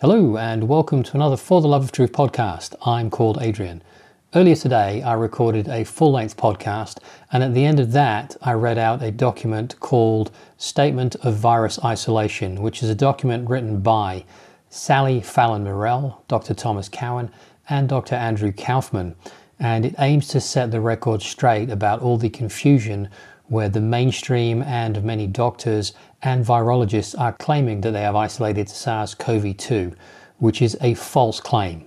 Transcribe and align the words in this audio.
Hello, 0.00 0.36
and 0.36 0.68
welcome 0.68 1.02
to 1.02 1.16
another 1.16 1.36
For 1.36 1.60
the 1.60 1.66
Love 1.66 1.82
of 1.82 1.90
Truth 1.90 2.12
podcast. 2.12 2.76
I'm 2.86 3.10
called 3.10 3.38
Adrian. 3.40 3.82
Earlier 4.32 4.54
today, 4.54 5.02
I 5.02 5.14
recorded 5.14 5.66
a 5.66 5.82
full 5.82 6.12
length 6.12 6.36
podcast, 6.36 6.98
and 7.32 7.42
at 7.42 7.52
the 7.52 7.64
end 7.64 7.80
of 7.80 7.90
that, 7.90 8.36
I 8.40 8.52
read 8.52 8.78
out 8.78 9.02
a 9.02 9.10
document 9.10 9.74
called 9.80 10.30
Statement 10.56 11.16
of 11.16 11.34
Virus 11.34 11.80
Isolation, 11.84 12.62
which 12.62 12.80
is 12.80 12.88
a 12.88 12.94
document 12.94 13.50
written 13.50 13.80
by 13.80 14.24
Sally 14.70 15.20
Fallon 15.20 15.64
Morell, 15.64 16.22
Dr. 16.28 16.54
Thomas 16.54 16.88
Cowan, 16.88 17.32
and 17.68 17.88
Dr. 17.88 18.14
Andrew 18.14 18.52
Kaufman. 18.52 19.16
And 19.58 19.84
it 19.84 19.96
aims 19.98 20.28
to 20.28 20.40
set 20.40 20.70
the 20.70 20.80
record 20.80 21.22
straight 21.22 21.70
about 21.70 22.02
all 22.02 22.18
the 22.18 22.30
confusion 22.30 23.08
where 23.48 23.68
the 23.68 23.80
mainstream 23.80 24.62
and 24.62 25.02
many 25.02 25.26
doctors 25.26 25.92
and 26.22 26.44
virologists 26.44 27.18
are 27.18 27.32
claiming 27.32 27.80
that 27.80 27.92
they 27.92 28.02
have 28.02 28.16
isolated 28.16 28.68
SARS 28.68 29.14
CoV 29.14 29.56
2, 29.56 29.94
which 30.38 30.62
is 30.62 30.76
a 30.80 30.94
false 30.94 31.40
claim. 31.40 31.86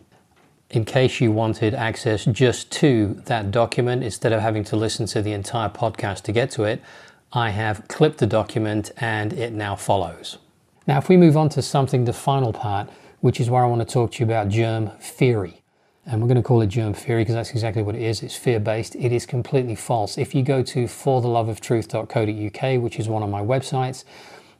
In 0.69 0.85
case 0.85 1.19
you 1.19 1.31
wanted 1.31 1.73
access 1.73 2.25
just 2.25 2.71
to 2.73 3.21
that 3.25 3.51
document 3.51 4.03
instead 4.03 4.31
of 4.31 4.41
having 4.41 4.63
to 4.65 4.75
listen 4.75 5.05
to 5.07 5.21
the 5.21 5.33
entire 5.33 5.69
podcast 5.69 6.21
to 6.23 6.31
get 6.31 6.49
to 6.51 6.63
it, 6.63 6.81
I 7.33 7.49
have 7.49 7.87
clipped 7.87 8.17
the 8.17 8.27
document 8.27 8.91
and 8.97 9.33
it 9.33 9.53
now 9.53 9.75
follows. 9.75 10.37
Now, 10.87 10.97
if 10.97 11.09
we 11.09 11.17
move 11.17 11.37
on 11.37 11.49
to 11.49 11.61
something, 11.61 12.05
the 12.05 12.13
final 12.13 12.53
part, 12.53 12.89
which 13.19 13.39
is 13.39 13.49
where 13.49 13.63
I 13.63 13.67
want 13.67 13.87
to 13.87 13.93
talk 13.93 14.13
to 14.13 14.19
you 14.19 14.25
about 14.25 14.49
germ 14.49 14.91
theory 14.99 15.60
and 16.05 16.21
we're 16.21 16.27
going 16.27 16.35
to 16.37 16.43
call 16.43 16.61
it 16.61 16.67
germ 16.67 16.93
theory 16.93 17.21
because 17.21 17.35
that's 17.35 17.51
exactly 17.51 17.83
what 17.83 17.95
it 17.95 18.01
is. 18.01 18.23
It's 18.23 18.35
fear 18.35 18.59
based. 18.59 18.95
It 18.95 19.11
is 19.11 19.25
completely 19.25 19.75
false. 19.75 20.17
If 20.17 20.33
you 20.33 20.43
go 20.43 20.63
to 20.63 20.85
fortheloveoftruth.co.uk, 20.85 22.81
which 22.81 22.99
is 22.99 23.07
one 23.07 23.23
of 23.23 23.29
my 23.29 23.41
websites, 23.41 24.03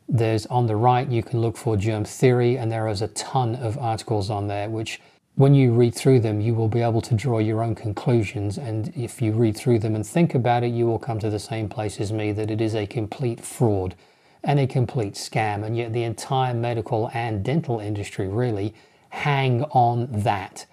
there's 0.08 0.46
on 0.48 0.68
the 0.68 0.76
right 0.76 1.08
you 1.10 1.24
can 1.24 1.40
look 1.42 1.58
for 1.58 1.78
germ 1.78 2.04
theory, 2.06 2.58
and 2.58 2.72
there 2.72 2.88
is 2.88 3.02
a 3.02 3.08
ton 3.10 3.56
of 3.56 3.78
articles 3.78 4.30
on 4.30 4.48
there 4.48 4.70
which 4.70 5.00
when 5.36 5.56
you 5.56 5.72
read 5.72 5.96
through 5.96 6.20
them, 6.20 6.42
you 6.42 6.54
will 6.54 6.68
be 6.68 6.82
able 6.82 7.02
to 7.02 7.16
draw 7.16 7.40
your 7.40 7.64
own 7.64 7.74
conclusions. 7.74 8.58
And 8.58 8.92
if 8.96 9.22
you 9.22 9.32
read 9.32 9.56
through 9.56 9.80
them 9.80 9.96
and 9.96 10.06
think 10.06 10.36
about 10.36 10.64
it, 10.64 10.72
you 10.72 10.86
will 10.86 11.00
come 11.00 11.20
to 11.20 11.30
the 11.30 11.40
same 11.40 11.70
place 11.70 12.00
as 12.00 12.12
me 12.12 12.32
that 12.34 12.52
it 12.52 12.60
is 12.60 12.76
a 12.76 12.86
complete 12.86 13.40
fraud 13.40 13.96
and 14.44 14.60
a 14.60 14.68
complete 14.68 15.14
scam. 15.14 15.64
And 15.64 15.78
yet, 15.78 15.94
the 15.94 16.04
entire 16.04 16.54
medical 16.54 17.10
and 17.14 17.44
dental 17.44 17.80
industry 17.80 18.28
really 18.28 18.74
hang 19.10 19.64
on 19.72 20.10
that. 20.12 20.66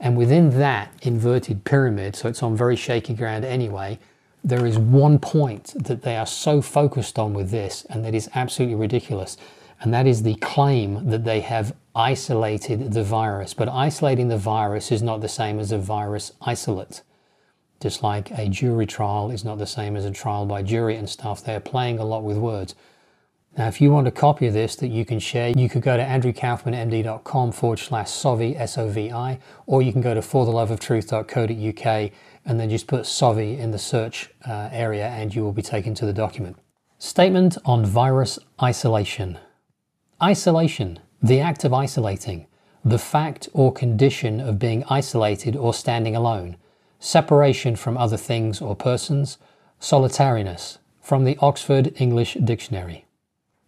And 0.00 0.16
within 0.16 0.58
that 0.58 0.92
inverted 1.02 1.64
pyramid, 1.64 2.16
so 2.16 2.28
it's 2.28 2.42
on 2.42 2.56
very 2.56 2.74
shaky 2.74 3.12
ground 3.12 3.44
anyway, 3.44 3.98
there 4.42 4.66
is 4.66 4.78
one 4.78 5.18
point 5.18 5.74
that 5.76 6.02
they 6.02 6.16
are 6.16 6.26
so 6.26 6.62
focused 6.62 7.18
on 7.18 7.34
with 7.34 7.50
this, 7.50 7.84
and 7.90 8.02
that 8.04 8.14
is 8.14 8.30
absolutely 8.34 8.76
ridiculous. 8.76 9.36
And 9.82 9.92
that 9.92 10.06
is 10.06 10.22
the 10.22 10.34
claim 10.36 11.08
that 11.10 11.24
they 11.24 11.40
have 11.40 11.74
isolated 11.94 12.92
the 12.92 13.04
virus. 13.04 13.52
But 13.52 13.68
isolating 13.68 14.28
the 14.28 14.38
virus 14.38 14.90
is 14.90 15.02
not 15.02 15.20
the 15.20 15.28
same 15.28 15.58
as 15.58 15.72
a 15.72 15.78
virus 15.78 16.32
isolate. 16.40 17.02
Just 17.80 18.02
like 18.02 18.30
a 18.32 18.48
jury 18.48 18.86
trial 18.86 19.30
is 19.30 19.44
not 19.44 19.58
the 19.58 19.66
same 19.66 19.96
as 19.96 20.04
a 20.04 20.10
trial 20.10 20.44
by 20.46 20.62
jury 20.62 20.96
and 20.96 21.08
stuff. 21.08 21.42
They're 21.44 21.60
playing 21.60 21.98
a 21.98 22.04
lot 22.04 22.22
with 22.22 22.36
words. 22.36 22.74
Now, 23.58 23.66
if 23.66 23.80
you 23.80 23.90
want 23.90 24.06
a 24.06 24.12
copy 24.12 24.46
of 24.46 24.54
this 24.54 24.76
that 24.76 24.88
you 24.88 25.04
can 25.04 25.18
share, 25.18 25.50
you 25.50 25.68
could 25.68 25.82
go 25.82 25.96
to 25.96 26.02
andrewkaufmanmd.com 26.02 27.52
forward 27.52 27.80
slash 27.80 28.08
SOVI, 28.08 28.56
S-O-V-I, 28.56 29.38
or 29.66 29.82
you 29.82 29.92
can 29.92 30.00
go 30.00 30.14
to 30.14 30.20
fortheloveoftruth.co.uk 30.20 32.12
and 32.46 32.60
then 32.60 32.70
just 32.70 32.86
put 32.86 33.02
SOVI 33.02 33.58
in 33.58 33.72
the 33.72 33.78
search 33.78 34.30
uh, 34.48 34.68
area 34.70 35.08
and 35.08 35.34
you 35.34 35.42
will 35.42 35.52
be 35.52 35.62
taken 35.62 35.94
to 35.96 36.06
the 36.06 36.12
document. 36.12 36.56
Statement 36.98 37.58
on 37.64 37.84
virus 37.84 38.38
isolation. 38.62 39.38
Isolation, 40.22 41.00
the 41.20 41.40
act 41.40 41.64
of 41.64 41.74
isolating, 41.74 42.46
the 42.84 42.98
fact 42.98 43.48
or 43.52 43.72
condition 43.72 44.40
of 44.40 44.58
being 44.58 44.84
isolated 44.88 45.56
or 45.56 45.74
standing 45.74 46.14
alone, 46.14 46.56
separation 47.00 47.74
from 47.74 47.96
other 47.98 48.16
things 48.16 48.60
or 48.60 48.76
persons, 48.76 49.38
solitariness, 49.80 50.78
from 51.00 51.24
the 51.24 51.36
Oxford 51.40 51.92
English 51.96 52.34
Dictionary. 52.34 53.06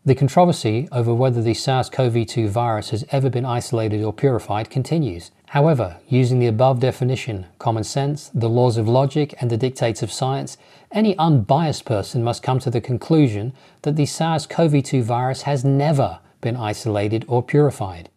The 0.05 0.17
controversy 0.17 0.89
over 0.91 1.15
whether 1.15 1.41
the 1.41 1.55
SARS 1.55 1.89
CoV 1.89 2.27
2 2.27 2.49
virus 2.49 2.91
has 2.91 3.05
ever 3.13 3.31
been 3.31 3.45
isolated 3.45 4.03
or 4.03 4.13
purified 4.13 4.69
continues. 4.69 5.31
However, 5.51 5.99
using 6.09 6.41
the 6.41 6.49
above 6.49 6.81
definition, 6.81 7.47
common 7.61 7.85
sense, 7.85 8.29
the 8.35 8.49
laws 8.49 8.77
of 8.77 8.89
logic, 8.89 9.33
and 9.41 9.49
the 9.49 9.57
dictates 9.57 10.03
of 10.03 10.11
science, 10.11 10.57
any 10.91 11.17
unbiased 11.19 11.85
person 11.85 12.25
must 12.25 12.43
come 12.43 12.59
to 12.59 12.71
the 12.71 12.81
conclusion 12.81 13.53
that 13.83 13.95
the 13.95 14.07
SARS 14.07 14.45
CoV 14.45 14.83
2 14.83 15.05
virus 15.05 15.43
has 15.43 15.65
never 15.65 16.19
been 16.41 16.57
isolated 16.57 17.25
or 17.29 17.41
purified. 17.41 18.11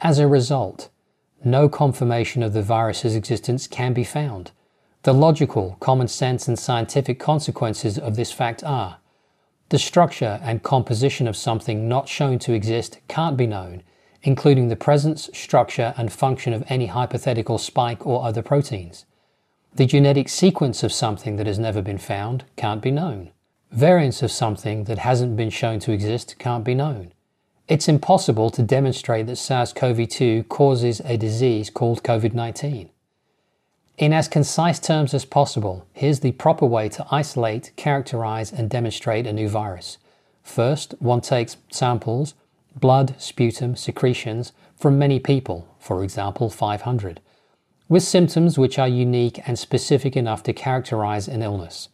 As 0.00 0.20
a 0.20 0.28
result, 0.28 0.90
no 1.44 1.68
confirmation 1.68 2.44
of 2.44 2.52
the 2.52 2.62
virus's 2.62 3.16
existence 3.16 3.66
can 3.66 3.92
be 3.92 4.04
found. 4.04 4.52
The 5.02 5.12
logical, 5.12 5.76
common 5.80 6.06
sense, 6.06 6.46
and 6.46 6.56
scientific 6.56 7.18
consequences 7.18 7.98
of 7.98 8.14
this 8.14 8.30
fact 8.30 8.62
are 8.62 8.98
the 9.68 9.78
structure 9.78 10.38
and 10.42 10.62
composition 10.62 11.26
of 11.26 11.36
something 11.36 11.88
not 11.88 12.08
shown 12.08 12.38
to 12.40 12.52
exist 12.52 12.98
can't 13.08 13.36
be 13.36 13.46
known, 13.46 13.82
including 14.22 14.68
the 14.68 14.76
presence, 14.76 15.28
structure, 15.32 15.92
and 15.96 16.12
function 16.12 16.52
of 16.52 16.64
any 16.68 16.86
hypothetical 16.86 17.58
spike 17.58 18.06
or 18.06 18.24
other 18.24 18.42
proteins. 18.42 19.06
The 19.74 19.86
genetic 19.86 20.28
sequence 20.28 20.82
of 20.82 20.92
something 20.92 21.36
that 21.36 21.46
has 21.46 21.58
never 21.58 21.82
been 21.82 21.98
found 21.98 22.44
can't 22.56 22.80
be 22.80 22.90
known. 22.90 23.30
Variants 23.72 24.22
of 24.22 24.30
something 24.30 24.84
that 24.84 24.98
hasn't 24.98 25.36
been 25.36 25.50
shown 25.50 25.80
to 25.80 25.92
exist 25.92 26.36
can't 26.38 26.64
be 26.64 26.74
known. 26.74 27.12
It's 27.68 27.88
impossible 27.88 28.50
to 28.50 28.62
demonstrate 28.62 29.26
that 29.26 29.36
SARS 29.36 29.72
CoV 29.72 30.08
2 30.08 30.44
causes 30.44 31.00
a 31.04 31.16
disease 31.16 31.68
called 31.68 32.04
COVID 32.04 32.32
19. 32.32 32.90
In 33.98 34.12
as 34.12 34.28
concise 34.28 34.78
terms 34.78 35.14
as 35.14 35.24
possible, 35.24 35.86
here's 35.94 36.20
the 36.20 36.32
proper 36.32 36.66
way 36.66 36.90
to 36.90 37.06
isolate, 37.10 37.72
characterize, 37.76 38.52
and 38.52 38.68
demonstrate 38.68 39.26
a 39.26 39.32
new 39.32 39.48
virus. 39.48 39.96
First, 40.42 40.94
one 40.98 41.22
takes 41.22 41.56
samples, 41.70 42.34
blood, 42.78 43.14
sputum, 43.16 43.74
secretions, 43.74 44.52
from 44.76 44.98
many 44.98 45.18
people, 45.18 45.66
for 45.78 46.04
example 46.04 46.50
500, 46.50 47.20
with 47.88 48.02
symptoms 48.02 48.58
which 48.58 48.78
are 48.78 48.86
unique 48.86 49.40
and 49.48 49.58
specific 49.58 50.14
enough 50.14 50.42
to 50.42 50.52
characterize 50.52 51.26
an 51.26 51.40
illness. 51.40 51.88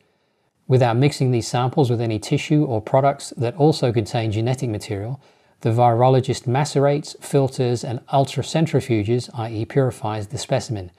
Without 0.66 0.96
mixing 0.96 1.30
these 1.30 1.46
samples 1.46 1.88
with 1.88 2.00
any 2.00 2.18
tissue 2.18 2.64
or 2.64 2.80
products 2.80 3.32
that 3.36 3.54
also 3.54 3.92
contain 3.92 4.32
genetic 4.32 4.68
material, 4.68 5.20
the 5.60 5.70
virologist 5.70 6.48
macerates, 6.48 7.14
filters, 7.22 7.84
and 7.84 8.04
ultracentrifuges, 8.08 9.30
i.e., 9.38 9.64
purifies 9.64 10.26
the 10.26 10.38
specimen 10.38 10.90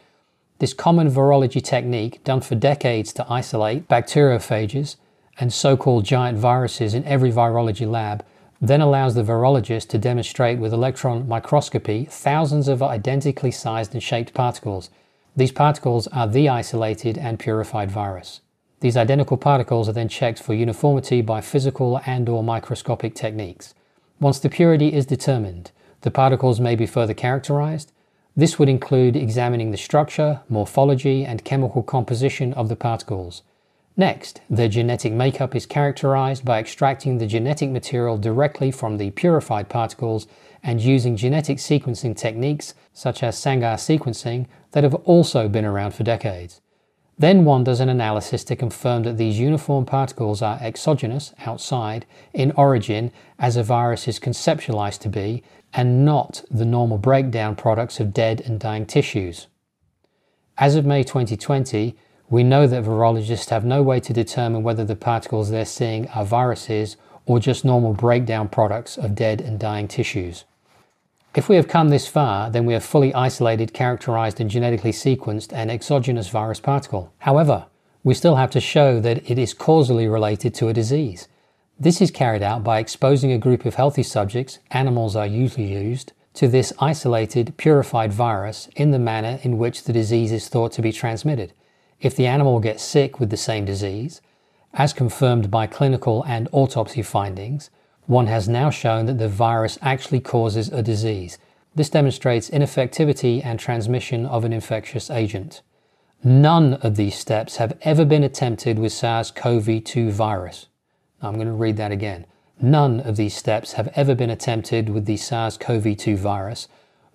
this 0.63 0.73
common 0.73 1.11
virology 1.11 1.61
technique, 1.61 2.23
done 2.23 2.39
for 2.39 2.55
decades 2.55 3.11
to 3.11 3.29
isolate 3.29 3.85
bacteriophages 3.89 4.95
and 5.37 5.51
so 5.51 5.75
called 5.75 6.05
giant 6.05 6.37
viruses 6.37 6.93
in 6.93 7.03
every 7.03 7.33
virology 7.33 7.85
lab, 7.85 8.23
then 8.61 8.79
allows 8.79 9.13
the 9.13 9.23
virologist 9.23 9.89
to 9.89 9.97
demonstrate 9.97 10.57
with 10.57 10.71
electron 10.71 11.27
microscopy 11.27 12.05
thousands 12.05 12.69
of 12.69 12.81
identically 12.81 13.51
sized 13.51 13.93
and 13.93 14.01
shaped 14.01 14.33
particles. 14.33 14.89
These 15.35 15.51
particles 15.51 16.07
are 16.13 16.29
the 16.29 16.47
isolated 16.47 17.17
and 17.17 17.37
purified 17.37 17.91
virus. 17.91 18.39
These 18.79 18.95
identical 18.95 19.35
particles 19.35 19.89
are 19.89 19.93
then 19.99 20.07
checked 20.07 20.41
for 20.41 20.53
uniformity 20.53 21.21
by 21.21 21.41
physical 21.41 21.99
and 22.05 22.29
or 22.29 22.41
microscopic 22.41 23.15
techniques. 23.15 23.73
Once 24.21 24.39
the 24.39 24.47
purity 24.47 24.93
is 24.93 25.05
determined, 25.05 25.71
the 26.03 26.11
particles 26.11 26.61
may 26.61 26.77
be 26.77 26.85
further 26.85 27.13
characterized, 27.13 27.91
this 28.35 28.57
would 28.57 28.69
include 28.69 29.15
examining 29.15 29.71
the 29.71 29.77
structure, 29.77 30.41
morphology, 30.49 31.23
and 31.23 31.43
chemical 31.43 31.83
composition 31.83 32.53
of 32.53 32.67
the 32.67 32.75
particles. 32.75 33.43
Next, 33.95 34.41
their 34.49 34.67
genetic 34.67 35.13
makeup 35.13 35.55
is 35.55 35.67
characterized 35.67 36.43
by 36.43 36.59
extracting 36.59 37.19
the 37.19 37.27
genetic 37.27 37.69
material 37.69 38.17
directly 38.17 38.71
from 38.71 38.97
the 38.97 39.11
purified 39.11 39.69
particles 39.69 40.25
and 40.63 40.81
using 40.81 41.15
genetic 41.15 41.59
sequencing 41.59 42.17
techniques 42.17 42.73
such 42.91 43.21
as 43.21 43.37
Sanger 43.37 43.75
sequencing 43.75 44.47
that 44.71 44.83
have 44.83 44.95
also 44.95 45.47
been 45.47 45.65
around 45.65 45.91
for 45.93 46.03
decades. 46.03 46.59
Then 47.23 47.45
one 47.45 47.63
does 47.63 47.79
an 47.79 47.87
analysis 47.87 48.43
to 48.43 48.55
confirm 48.57 49.03
that 49.03 49.15
these 49.15 49.39
uniform 49.39 49.85
particles 49.85 50.41
are 50.41 50.59
exogenous, 50.59 51.33
outside, 51.45 52.05
in 52.33 52.51
origin 52.57 53.13
as 53.39 53.55
a 53.55 53.63
virus 53.63 54.09
is 54.09 54.19
conceptualized 54.19 54.99
to 55.03 55.07
be, 55.07 55.41
and 55.73 56.03
not 56.03 56.43
the 56.51 56.65
normal 56.65 56.97
breakdown 56.97 57.55
products 57.55 58.01
of 58.01 58.13
dead 58.13 58.41
and 58.41 58.59
dying 58.59 58.85
tissues. 58.85 59.47
As 60.57 60.75
of 60.75 60.85
May 60.85 61.01
2020, 61.01 61.95
we 62.29 62.43
know 62.43 62.67
that 62.67 62.83
virologists 62.83 63.51
have 63.51 63.63
no 63.63 63.81
way 63.81 64.01
to 64.01 64.11
determine 64.11 64.61
whether 64.61 64.83
the 64.83 64.93
particles 64.93 65.49
they're 65.49 65.63
seeing 65.63 66.09
are 66.09 66.25
viruses 66.25 66.97
or 67.25 67.39
just 67.39 67.63
normal 67.63 67.93
breakdown 67.93 68.49
products 68.49 68.97
of 68.97 69.15
dead 69.15 69.39
and 69.39 69.57
dying 69.57 69.87
tissues. 69.87 70.43
If 71.35 71.49
we 71.49 71.55
have 71.55 71.67
come 71.67 71.89
this 71.89 72.07
far, 72.07 72.51
then 72.51 72.65
we 72.65 72.73
have 72.73 72.83
fully 72.83 73.11
isolated, 73.13 73.73
characterized, 73.73 74.39
and 74.39 74.51
genetically 74.51 74.91
sequenced 74.91 75.51
an 75.51 75.71
exogenous 75.71 76.29
virus 76.29 76.59
particle. 76.59 77.11
However, 77.19 77.65
we 78.03 78.13
still 78.13 78.35
have 78.35 78.51
to 78.51 78.59
show 78.59 78.99
that 78.99 79.27
it 79.29 79.39
is 79.39 79.53
causally 79.55 80.07
related 80.07 80.53
to 80.55 80.67
a 80.67 80.73
disease. 80.73 81.27
This 81.79 82.01
is 82.01 82.11
carried 82.11 82.43
out 82.43 82.63
by 82.63 82.77
exposing 82.77 83.31
a 83.31 83.39
group 83.39 83.65
of 83.65 83.75
healthy 83.75 84.03
subjects, 84.03 84.59
animals 84.69 85.15
are 85.15 85.25
usually 85.25 85.73
used, 85.73 86.13
to 86.35 86.47
this 86.47 86.71
isolated, 86.77 87.57
purified 87.57 88.13
virus 88.13 88.69
in 88.75 88.91
the 88.91 88.99
manner 88.99 89.39
in 89.41 89.57
which 89.57 89.85
the 89.85 89.93
disease 89.93 90.31
is 90.31 90.49
thought 90.49 90.71
to 90.73 90.83
be 90.83 90.91
transmitted. 90.91 91.53
If 91.99 92.15
the 92.15 92.27
animal 92.27 92.59
gets 92.59 92.83
sick 92.83 93.19
with 93.19 93.31
the 93.31 93.37
same 93.37 93.65
disease, 93.65 94.21
as 94.73 94.93
confirmed 94.93 95.49
by 95.49 95.65
clinical 95.65 96.23
and 96.27 96.47
autopsy 96.51 97.01
findings, 97.01 97.71
one 98.05 98.27
has 98.27 98.49
now 98.49 98.69
shown 98.69 99.05
that 99.05 99.17
the 99.17 99.29
virus 99.29 99.77
actually 99.81 100.19
causes 100.19 100.69
a 100.69 100.83
disease. 100.83 101.37
This 101.75 101.89
demonstrates 101.89 102.49
infectivity 102.49 103.43
and 103.43 103.59
transmission 103.59 104.25
of 104.25 104.43
an 104.43 104.53
infectious 104.53 105.09
agent. 105.09 105.61
None 106.23 106.75
of 106.75 106.95
these 106.95 107.15
steps 107.15 107.57
have 107.57 107.77
ever 107.81 108.05
been 108.05 108.23
attempted 108.23 108.79
with 108.79 108.93
SARS 108.93 109.31
CoV 109.31 109.83
2 109.83 110.11
virus. 110.11 110.67
I'm 111.21 111.35
going 111.35 111.47
to 111.47 111.53
read 111.53 111.77
that 111.77 111.91
again. 111.91 112.25
None 112.61 112.99
of 113.01 113.17
these 113.17 113.35
steps 113.35 113.73
have 113.73 113.91
ever 113.95 114.15
been 114.15 114.29
attempted 114.29 114.89
with 114.89 115.05
the 115.05 115.17
SARS 115.17 115.57
CoV 115.57 115.97
2 115.97 116.15
virus, 116.15 116.67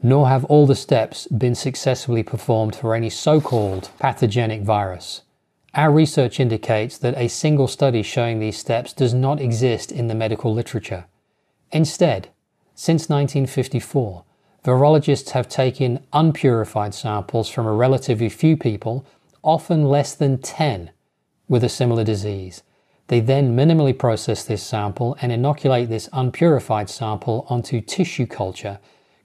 nor 0.02 0.29
have 0.29 0.44
all 0.46 0.67
the 0.67 0.75
steps 0.75 1.26
been 1.29 1.55
successfully 1.55 2.23
performed 2.23 2.76
for 2.76 2.94
any 2.94 3.11
so 3.11 3.41
called 3.41 3.91
pathogenic 3.99 4.62
virus. 4.62 5.23
Our 5.75 5.93
research 5.93 6.41
indicates 6.41 6.99
that 6.99 7.17
a 7.17 7.29
single 7.29 7.69
study 7.69 8.03
showing 8.03 8.38
these 8.38 8.59
steps 8.59 8.93
does 8.93 9.15
not 9.15 9.41
exist 9.41 9.93
in 9.93 10.09
the 10.09 10.15
medical 10.15 10.53
literature. 10.53 11.06
Instead, 11.70 12.29
since 12.75 13.09
1954, 13.09 14.25
virologists 14.65 15.31
have 15.31 15.49
taken 15.49 16.05
unpurified 16.12 16.94
samples 16.94 17.49
from 17.49 17.67
a 17.67 17.73
relatively 17.73 18.29
few 18.29 18.56
people, 18.56 19.05
often 19.43 19.85
less 19.85 20.15
than 20.15 20.38
10, 20.38 20.91
with 21.49 21.65
a 21.65 21.69
similar 21.69 22.05
disease, 22.05 22.62
they 23.09 23.20
then 23.20 23.56
minimally 23.56 23.99
process 23.99 24.44
this 24.44 24.62
sample 24.62 25.17
and 25.20 25.32
inoculate 25.32 25.88
this 25.88 26.09
unpurified 26.12 26.91
sample 26.91 27.47
onto 27.49 27.81
tissue 27.81 28.26
culture 28.26 28.79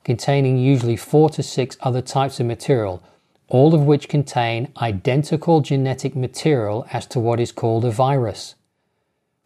containing 0.04 0.57
usually 0.57 0.95
four 0.95 1.30
to 1.30 1.44
six 1.44 1.78
other 1.81 2.01
types 2.01 2.40
of 2.40 2.45
material, 2.45 3.01
all 3.48 3.75
of 3.75 3.81
which 3.81 4.10
contain 4.10 4.72
identical 4.81 5.62
genetic 5.62 6.16
material 6.16 6.86
as 6.92 7.06
to 7.07 7.19
what 7.19 7.40
is 7.40 7.51
called 7.51 7.86
a 7.86 7.92
virus. 7.92 8.56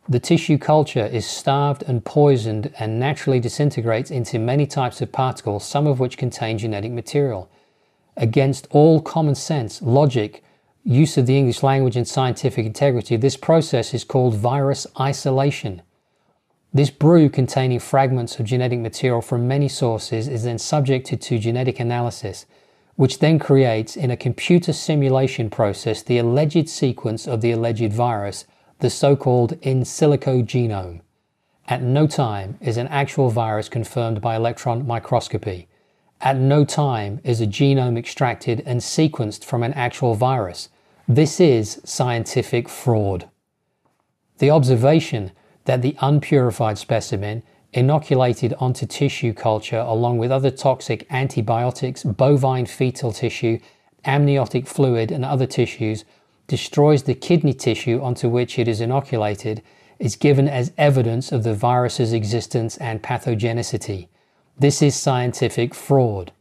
The 0.10 0.20
tissue 0.22 0.58
culture 0.58 1.06
is 1.06 1.26
starved 1.26 1.84
and 1.84 2.06
poisoned 2.06 2.74
and 2.80 2.98
naturally 2.98 3.42
disintegrates 3.42 4.10
into 4.10 4.40
many 4.40 4.66
types 4.66 5.02
of 5.02 5.12
particles, 5.12 5.66
some 5.66 5.86
of 5.86 6.00
which 6.00 6.18
contain 6.18 6.58
genetic 6.58 6.94
material. 6.94 7.50
Against 8.16 8.68
all 8.72 9.02
common 9.02 9.36
sense, 9.36 9.82
logic, 9.82 10.44
use 10.86 11.18
of 11.18 11.26
the 11.26 11.38
English 11.38 11.62
language 11.62 11.98
and 11.98 12.08
scientific 12.08 12.66
integrity, 12.66 13.18
this 13.18 13.36
process 13.36 13.94
is 13.94 14.06
called 14.06 14.36
virus 14.36 14.88
isolation. 14.98 15.82
This 16.74 16.90
brew 16.90 17.30
containing 17.30 17.80
fragments 17.80 18.40
of 18.40 18.46
genetic 18.46 18.80
material 18.80 19.22
from 19.22 19.48
many 19.48 19.68
sources 19.68 20.30
is 20.30 20.46
then 20.46 20.58
subjected 20.58 21.22
to 21.24 21.38
genetic 21.38 21.82
analysis, 21.82 22.46
which 22.98 23.20
then 23.20 23.38
creates 23.40 23.96
in 23.96 24.12
a 24.12 24.18
computer 24.18 24.74
simulation 24.74 25.50
process 25.50 26.02
the 26.02 26.18
alleged 26.18 26.68
sequence 26.68 27.28
of 27.28 27.42
the 27.42 27.52
alleged 27.52 27.94
virus, 27.94 28.46
the 28.80 28.90
so-called 28.90 29.54
in 29.62 29.84
silico 29.84 30.44
genome. 30.44 31.00
At 31.68 31.84
no 31.84 32.08
time 32.08 32.58
is 32.60 32.76
an 32.76 32.88
actual 32.88 33.30
virus 33.30 33.70
confirmed 33.70 34.20
by 34.20 34.36
electron 34.36 34.88
microscopy. 34.88 35.68
At 36.22 36.38
no 36.38 36.66
time 36.66 37.22
is 37.24 37.40
a 37.40 37.46
genome 37.46 38.00
extracted 38.00 38.64
and 38.66 38.82
sequenced 38.82 39.46
from 39.46 39.62
an 39.62 39.74
actual 39.74 40.16
virus. 40.16 40.70
This 41.08 41.40
is 41.40 41.80
scientific 41.86 42.68
fraud. 42.68 43.30
The 44.40 44.50
observation 44.50 45.34
that 45.66 45.84
the 45.84 45.96
unpurified 46.02 46.80
specimen 46.80 47.44
inoculated 47.74 48.54
onto 48.60 48.86
tissue 48.86 49.34
culture 49.34 49.80
along 49.80 50.18
with 50.18 50.32
other 50.32 50.52
toxic 50.52 51.06
antibiotics, 51.10 52.04
bovine 52.04 52.66
fetal 52.66 53.12
tissue, 53.12 53.60
amniotic 54.06 54.68
fluid, 54.68 55.12
and 55.12 55.26
other 55.26 55.46
tissues 55.46 56.06
destroys 56.48 57.04
the 57.04 57.14
kidney 57.14 57.54
tissue 57.54 58.02
onto 58.02 58.30
which 58.30 58.58
it 58.58 58.68
is 58.68 58.80
inoculated 58.82 59.62
is 60.00 60.16
given 60.16 60.48
as 60.48 60.72
evidence 60.78 61.32
of 61.32 61.44
the 61.44 61.54
virus's 61.54 62.14
existence 62.14 62.78
and 62.78 63.04
pathogenicity. 63.04 64.08
This 64.58 64.82
is 64.82 64.96
scientific 64.96 65.74
fraud. 65.74 66.32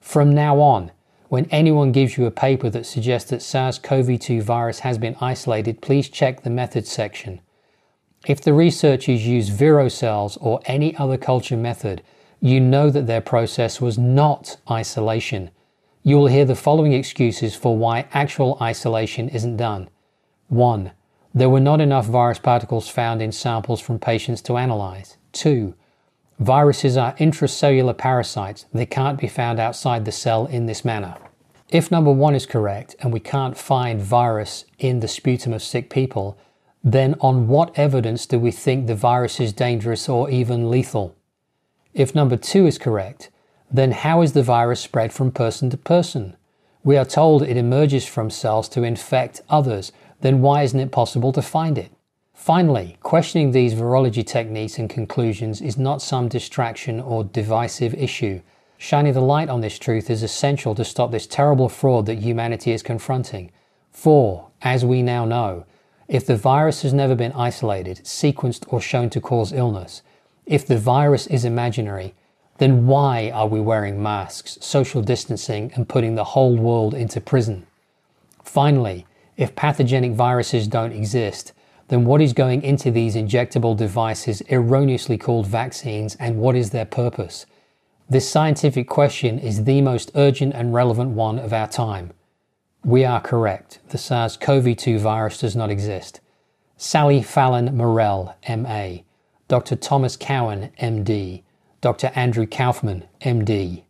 From 0.00 0.34
now 0.34 0.60
on, 0.60 0.90
when 1.28 1.46
anyone 1.46 1.92
gives 1.92 2.18
you 2.18 2.26
a 2.26 2.30
paper 2.30 2.68
that 2.70 2.84
suggests 2.84 3.30
that 3.30 3.40
SARS-CoV-2 3.40 4.42
virus 4.42 4.80
has 4.80 4.98
been 4.98 5.16
isolated, 5.20 5.80
please 5.80 6.08
check 6.08 6.42
the 6.42 6.50
methods 6.50 6.90
section. 6.90 7.40
If 8.26 8.40
the 8.40 8.54
researchers 8.54 9.26
use 9.26 9.48
vero 9.48 9.88
cells 9.88 10.36
or 10.36 10.60
any 10.66 10.96
other 10.96 11.16
culture 11.16 11.56
method, 11.56 12.02
you 12.40 12.60
know 12.60 12.88
that 12.88 13.08
their 13.08 13.20
process 13.20 13.80
was 13.80 13.98
not 13.98 14.58
isolation. 14.70 15.50
You 16.04 16.18
will 16.18 16.28
hear 16.28 16.44
the 16.44 16.54
following 16.54 16.92
excuses 16.92 17.56
for 17.56 17.76
why 17.76 18.06
actual 18.12 18.58
isolation 18.60 19.28
isn't 19.28 19.56
done. 19.56 19.88
1. 20.48 20.92
There 21.34 21.48
were 21.48 21.60
not 21.60 21.80
enough 21.80 22.06
virus 22.06 22.38
particles 22.38 22.88
found 22.88 23.22
in 23.22 23.32
samples 23.32 23.80
from 23.80 23.98
patients 23.98 24.42
to 24.42 24.56
analyze. 24.56 25.16
2. 25.32 25.74
Viruses 26.38 26.96
are 26.96 27.14
intracellular 27.16 27.96
parasites. 27.96 28.66
They 28.72 28.86
can't 28.86 29.18
be 29.18 29.28
found 29.28 29.58
outside 29.58 30.04
the 30.04 30.12
cell 30.12 30.46
in 30.46 30.66
this 30.66 30.84
manner. 30.84 31.16
If 31.68 31.90
number 31.90 32.12
one 32.12 32.34
is 32.34 32.46
correct 32.46 32.94
and 33.00 33.12
we 33.12 33.20
can't 33.20 33.56
find 33.56 34.00
virus 34.00 34.64
in 34.78 35.00
the 35.00 35.08
sputum 35.08 35.52
of 35.52 35.62
sick 35.62 35.88
people, 35.88 36.36
then 36.84 37.14
on 37.20 37.46
what 37.46 37.76
evidence 37.78 38.26
do 38.26 38.38
we 38.38 38.50
think 38.50 38.86
the 38.86 38.94
virus 38.94 39.38
is 39.38 39.52
dangerous 39.52 40.08
or 40.08 40.28
even 40.30 40.70
lethal? 40.70 41.14
If 41.94 42.14
number 42.14 42.36
two 42.36 42.66
is 42.66 42.78
correct, 42.78 43.30
then 43.70 43.92
how 43.92 44.22
is 44.22 44.32
the 44.32 44.42
virus 44.42 44.80
spread 44.80 45.12
from 45.12 45.30
person 45.30 45.70
to 45.70 45.76
person? 45.76 46.36
We 46.84 46.96
are 46.96 47.04
told 47.04 47.42
it 47.42 47.56
emerges 47.56 48.06
from 48.06 48.30
cells 48.30 48.68
to 48.70 48.82
infect 48.82 49.40
others, 49.48 49.92
then 50.20 50.40
why 50.40 50.62
isn't 50.62 50.80
it 50.80 50.90
possible 50.90 51.32
to 51.32 51.42
find 51.42 51.78
it? 51.78 51.92
Finally, 52.34 52.96
questioning 53.02 53.52
these 53.52 53.74
virology 53.74 54.26
techniques 54.26 54.78
and 54.78 54.90
conclusions 54.90 55.60
is 55.60 55.78
not 55.78 56.02
some 56.02 56.28
distraction 56.28 57.00
or 57.00 57.22
divisive 57.22 57.94
issue. 57.94 58.40
Shining 58.78 59.12
the 59.12 59.20
light 59.20 59.48
on 59.48 59.60
this 59.60 59.78
truth 59.78 60.10
is 60.10 60.24
essential 60.24 60.74
to 60.74 60.84
stop 60.84 61.12
this 61.12 61.28
terrible 61.28 61.68
fraud 61.68 62.06
that 62.06 62.18
humanity 62.18 62.72
is 62.72 62.82
confronting. 62.82 63.52
For, 63.92 64.48
as 64.60 64.84
we 64.84 65.02
now 65.02 65.24
know, 65.24 65.66
if 66.12 66.26
the 66.26 66.36
virus 66.36 66.82
has 66.82 66.92
never 66.92 67.14
been 67.14 67.32
isolated, 67.32 67.96
sequenced, 68.04 68.70
or 68.70 68.82
shown 68.82 69.08
to 69.08 69.18
cause 69.18 69.50
illness, 69.50 70.02
if 70.44 70.66
the 70.66 70.76
virus 70.76 71.26
is 71.28 71.42
imaginary, 71.42 72.14
then 72.58 72.86
why 72.86 73.30
are 73.30 73.46
we 73.46 73.58
wearing 73.58 74.02
masks, 74.02 74.58
social 74.60 75.00
distancing, 75.00 75.72
and 75.74 75.88
putting 75.88 76.14
the 76.14 76.32
whole 76.32 76.54
world 76.54 76.92
into 76.92 77.18
prison? 77.18 77.66
Finally, 78.44 79.06
if 79.38 79.56
pathogenic 79.56 80.12
viruses 80.12 80.68
don't 80.68 80.92
exist, 80.92 81.54
then 81.88 82.04
what 82.04 82.20
is 82.20 82.34
going 82.34 82.62
into 82.62 82.90
these 82.90 83.16
injectable 83.16 83.74
devices 83.74 84.42
erroneously 84.50 85.16
called 85.16 85.46
vaccines 85.46 86.14
and 86.16 86.36
what 86.36 86.54
is 86.54 86.70
their 86.70 86.84
purpose? 86.84 87.46
This 88.10 88.28
scientific 88.28 88.86
question 88.86 89.38
is 89.38 89.64
the 89.64 89.80
most 89.80 90.10
urgent 90.14 90.52
and 90.52 90.74
relevant 90.74 91.12
one 91.12 91.38
of 91.38 91.54
our 91.54 91.68
time. 91.68 92.12
We 92.84 93.04
are 93.04 93.20
correct. 93.20 93.78
The 93.88 93.98
SARS 93.98 94.36
CoV 94.36 94.76
2 94.76 94.98
virus 94.98 95.38
does 95.38 95.54
not 95.54 95.70
exist. 95.70 96.20
Sally 96.76 97.22
Fallon 97.22 97.76
Morell, 97.76 98.36
MA. 98.48 99.02
Dr. 99.48 99.76
Thomas 99.76 100.16
Cowan, 100.16 100.70
MD. 100.80 101.42
Dr. 101.80 102.10
Andrew 102.14 102.46
Kaufman, 102.46 103.04
MD 103.20 103.84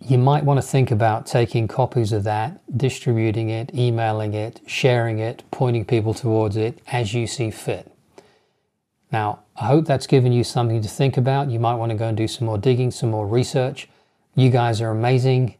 you 0.00 0.16
might 0.16 0.44
want 0.44 0.58
to 0.58 0.66
think 0.66 0.90
about 0.90 1.26
taking 1.26 1.66
copies 1.66 2.12
of 2.12 2.24
that, 2.24 2.60
distributing 2.76 3.50
it, 3.50 3.74
emailing 3.74 4.32
it, 4.32 4.60
sharing 4.66 5.18
it, 5.18 5.42
pointing 5.50 5.84
people 5.84 6.14
towards 6.14 6.56
it 6.56 6.80
as 6.86 7.14
you 7.14 7.26
see 7.26 7.50
fit. 7.50 7.90
Now, 9.10 9.40
I 9.56 9.66
hope 9.66 9.86
that's 9.86 10.06
given 10.06 10.32
you 10.32 10.44
something 10.44 10.82
to 10.82 10.88
think 10.88 11.16
about. 11.16 11.50
You 11.50 11.58
might 11.58 11.74
want 11.74 11.90
to 11.90 11.98
go 11.98 12.08
and 12.08 12.16
do 12.16 12.28
some 12.28 12.46
more 12.46 12.58
digging, 12.58 12.90
some 12.90 13.10
more 13.10 13.26
research. 13.26 13.88
You 14.36 14.50
guys 14.50 14.80
are 14.80 14.90
amazing. 14.90 15.56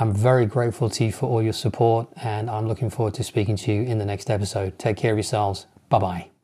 I'm 0.00 0.14
very 0.14 0.46
grateful 0.46 0.88
to 0.90 1.04
you 1.04 1.12
for 1.12 1.26
all 1.26 1.42
your 1.42 1.52
support, 1.52 2.08
and 2.22 2.48
I'm 2.48 2.68
looking 2.68 2.88
forward 2.88 3.14
to 3.14 3.24
speaking 3.24 3.56
to 3.56 3.72
you 3.72 3.82
in 3.82 3.98
the 3.98 4.04
next 4.04 4.30
episode. 4.30 4.78
Take 4.78 4.96
care 4.96 5.10
of 5.10 5.18
yourselves. 5.18 5.66
Bye 5.88 5.98
bye. 5.98 6.37